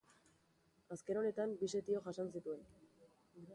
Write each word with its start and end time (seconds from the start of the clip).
Azken 0.95 1.19
honetan 1.21 1.53
bi 1.61 1.71
setio 1.75 2.03
jasan 2.09 2.35
zituen. 2.39 2.67